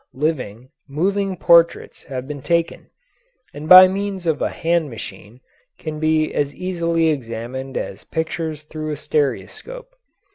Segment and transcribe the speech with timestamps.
[0.15, 2.87] Living, moving portraits have been taken,
[3.53, 5.39] and by means of a hand machine
[5.77, 9.93] can be as easily examined as pictures through a stereoscope.